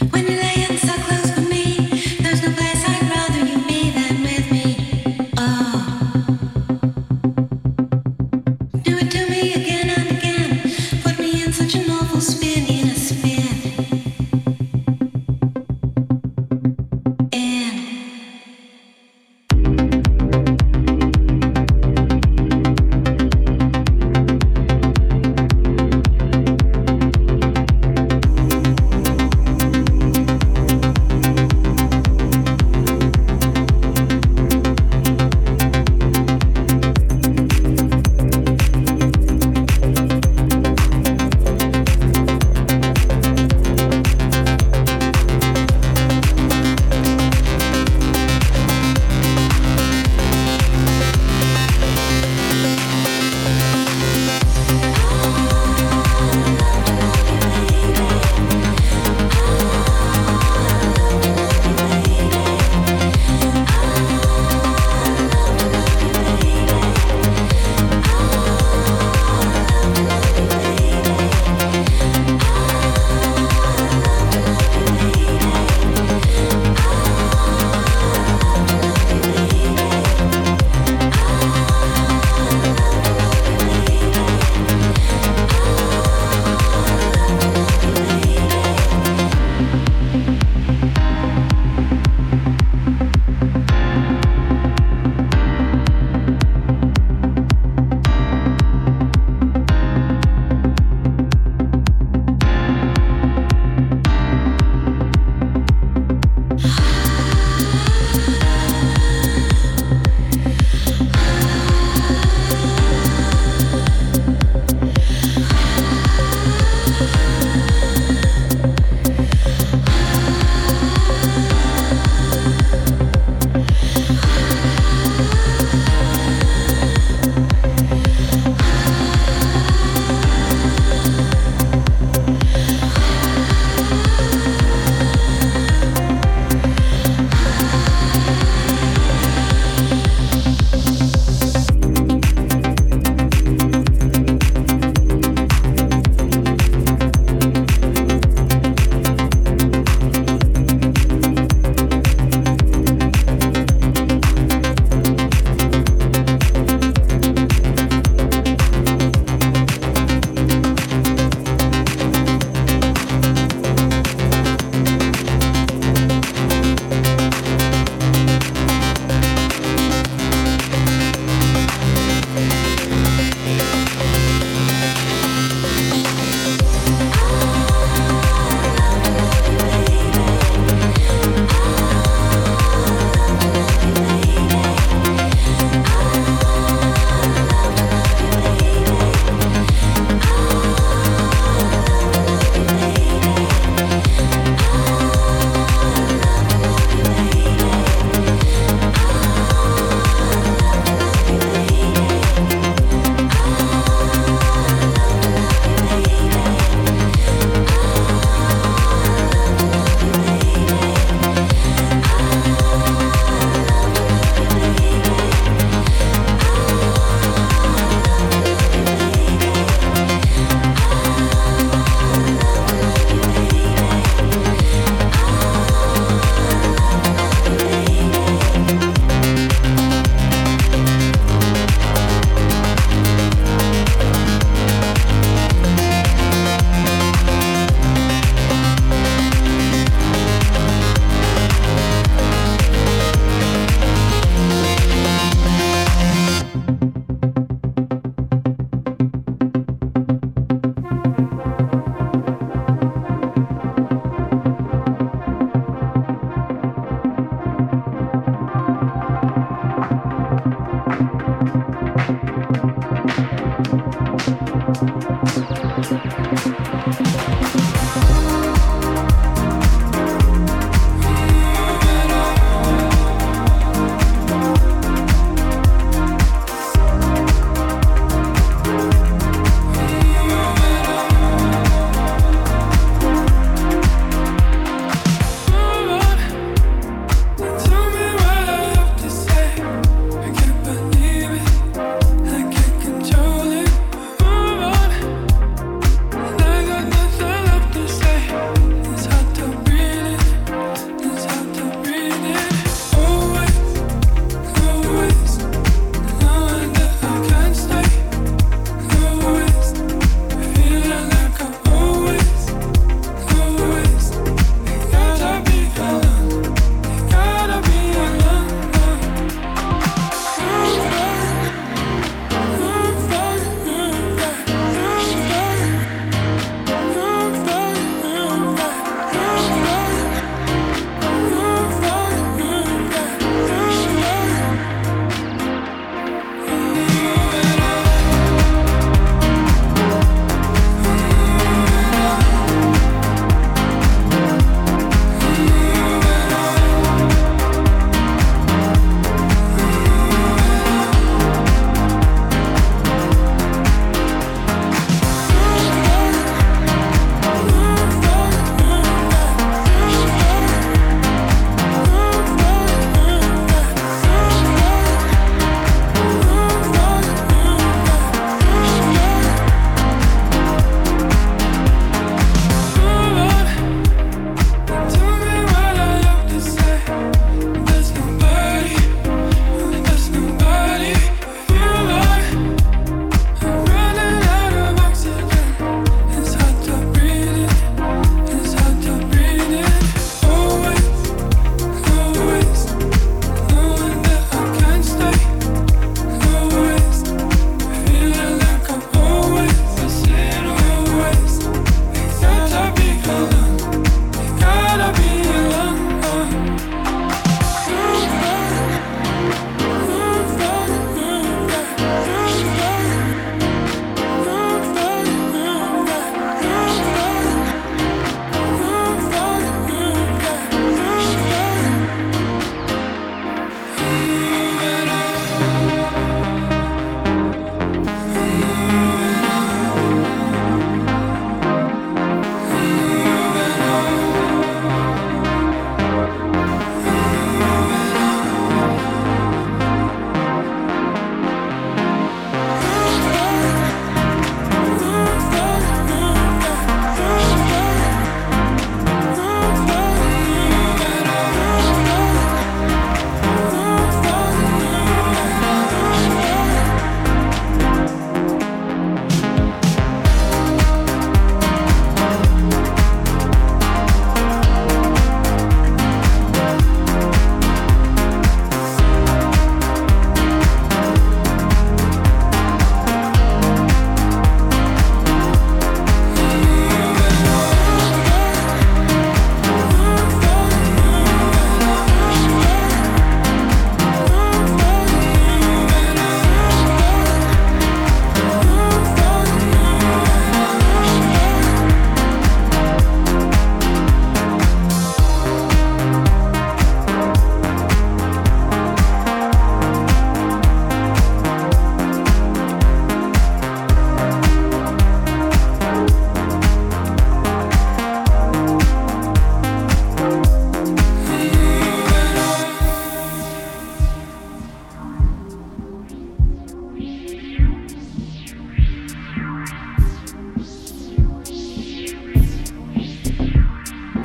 [0.00, 0.57] when you lay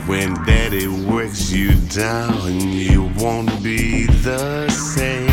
[0.05, 5.33] When daddy works you down, you won't be the same.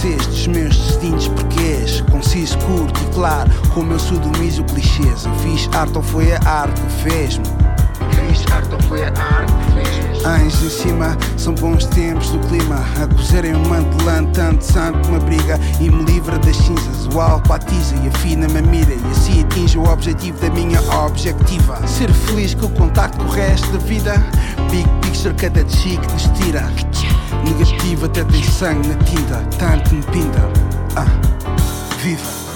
[0.00, 2.00] Dos meus distintos porquês.
[2.10, 5.26] Conciso, curto e claro, como eu sodomizo clichês.
[5.26, 7.44] Eu fiz arte ou foi a arte que fez-me?
[8.10, 10.24] Fiz arte ou foi a arte que fez-me?
[10.26, 12.82] Anjos em cima, são bons tempos do clima.
[13.02, 17.06] A cozerem um mantelante, tanto santo me abriga e me livra das cinzas.
[17.14, 21.86] O alpatiza e afina-me a mira e assim atinge o objetivo da minha objetiva.
[21.86, 24.14] Ser feliz com o contacto com o resto da vida.
[24.70, 26.70] Big picture, cada chique nos tira.
[27.44, 30.48] Negativo até tem sangue na tinta, tanto me pinta.
[30.96, 31.06] Ah,
[31.98, 32.49] viva!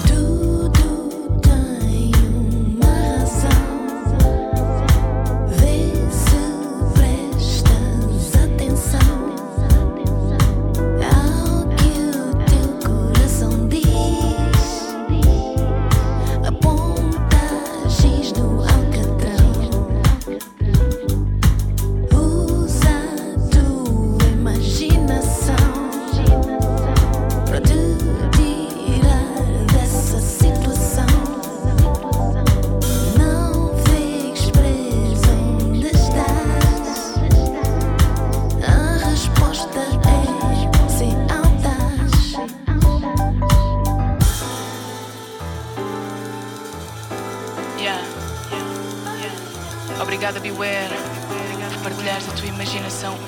[52.90, 53.23] Tua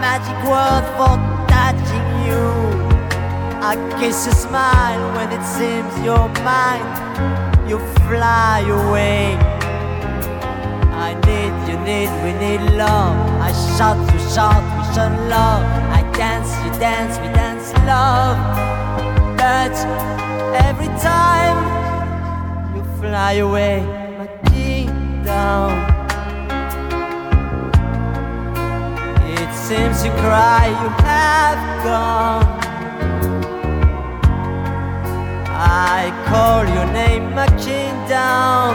[0.00, 1.14] magic word for
[1.48, 2.46] touching you.
[3.62, 6.88] I kiss your smile when it seems you're mine.
[7.68, 9.36] You fly away.
[11.06, 13.16] I need, you need, we need love.
[13.40, 15.62] I shout, you shout, we shout love.
[15.98, 18.36] I dance, you dance, we dance love.
[19.36, 19.74] But
[20.66, 21.56] every time
[22.76, 23.82] you fly away,
[24.18, 25.70] my kingdom.
[25.86, 25.89] It
[29.70, 32.44] seems you cry, you have gone.
[35.94, 38.70] I call your name, my kingdom.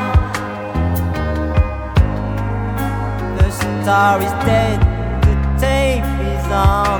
[3.38, 4.80] The star is dead,
[5.28, 7.00] the tape is on.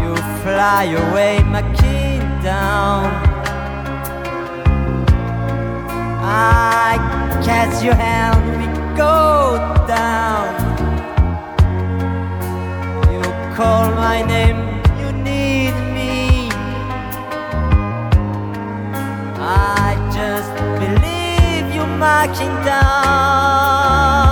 [0.00, 3.00] You fly away, my kingdom.
[6.22, 6.92] I
[7.42, 8.66] catch your hand, we
[8.98, 9.56] go
[9.88, 10.69] down.
[13.60, 14.56] Call my name,
[15.00, 16.48] you need me.
[19.38, 24.29] I just believe you're marching down.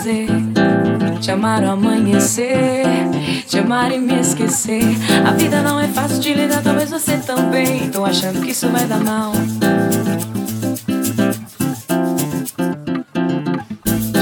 [0.00, 0.26] fazer.
[1.20, 2.86] Te amar ao amanhecer,
[3.46, 4.82] te amar e me esquecer.
[5.26, 7.90] A vida não é fácil de lidar, talvez você também.
[7.90, 9.32] Tô achando que isso vai dar mal.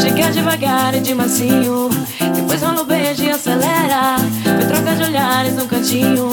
[0.01, 1.88] Chega devagar e de mansinho,
[2.35, 4.17] depois rola o beijo e acelera.
[4.43, 6.28] Foi troca de olhares num cantinho.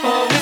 [0.00, 0.37] Oh.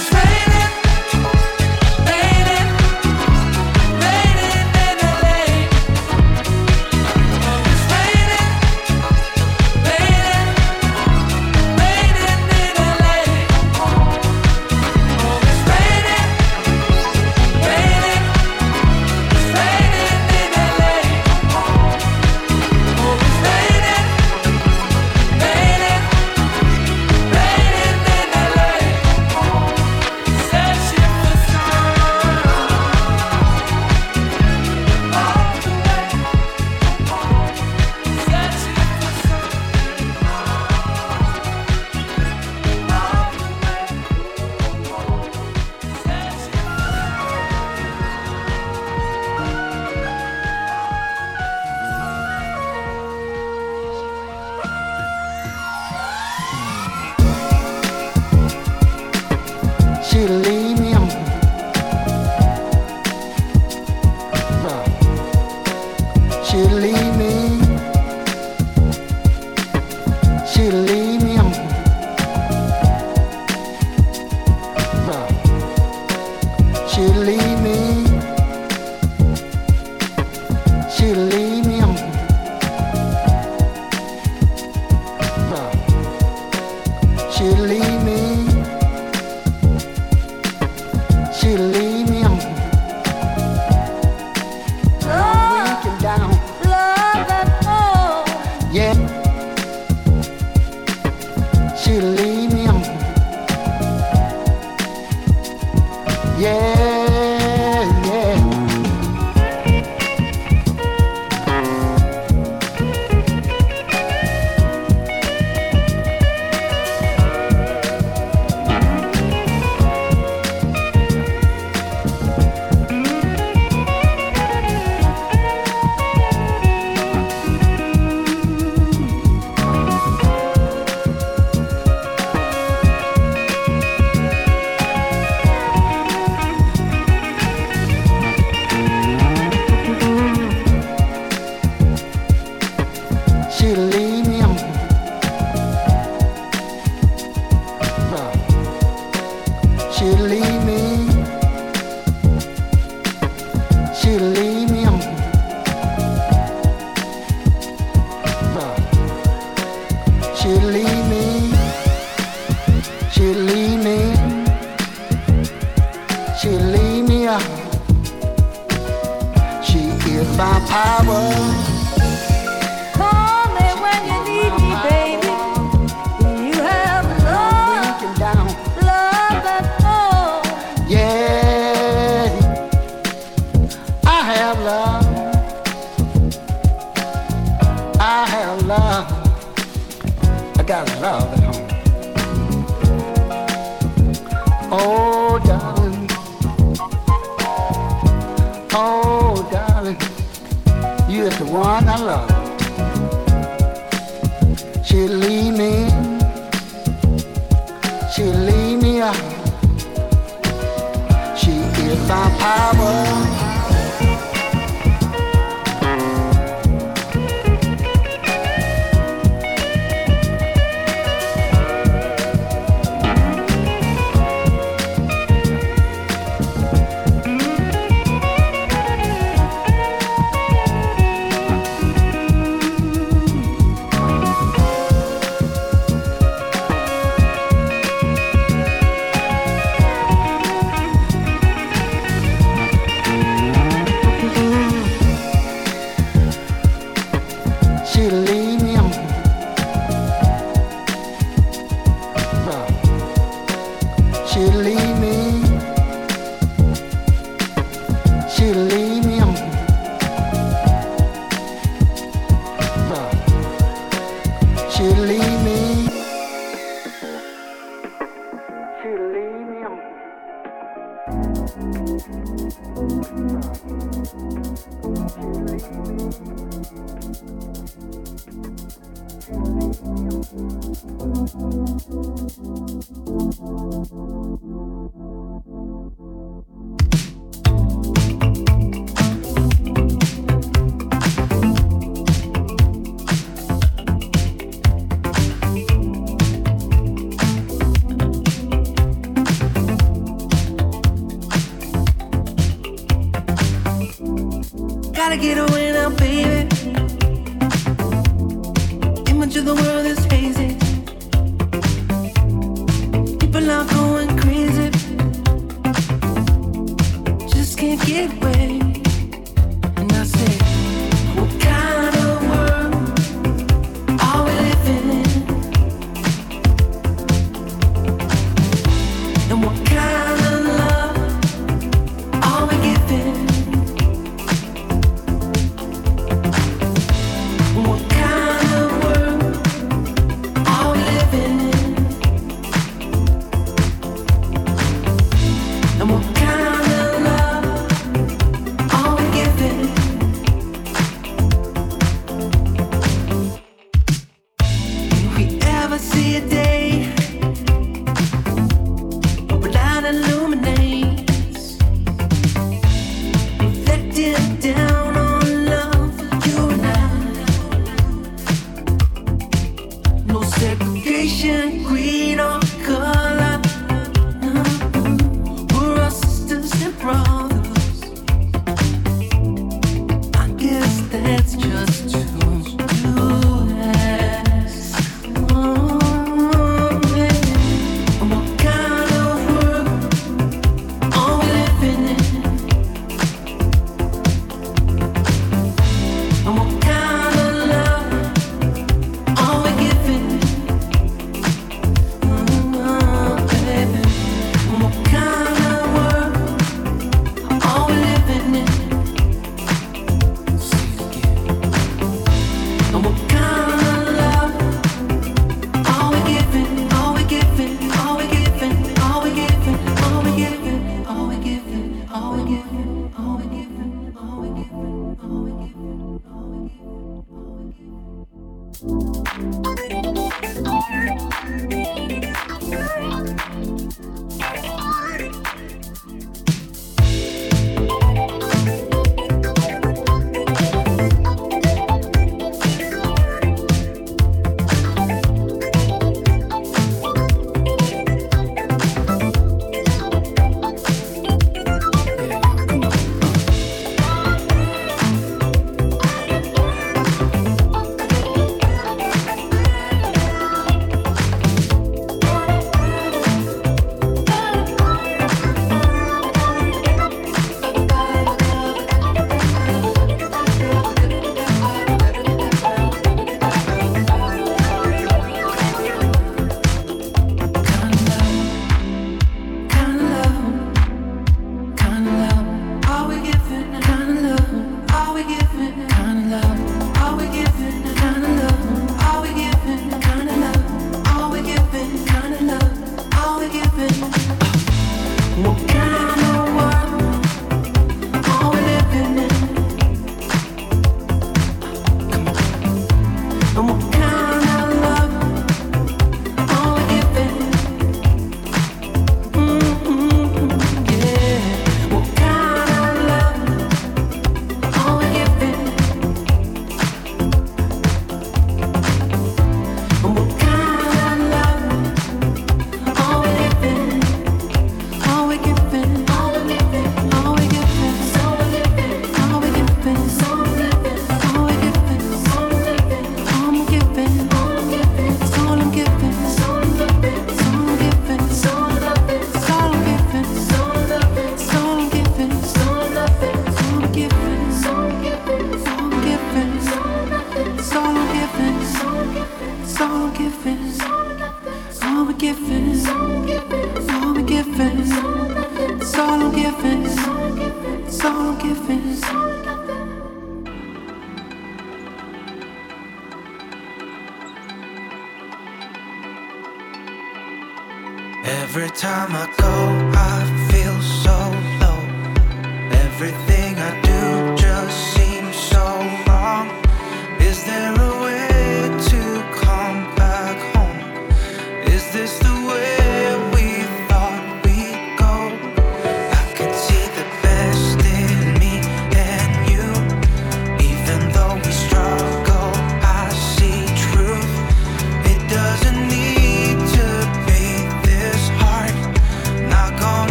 [212.09, 213.26] My power.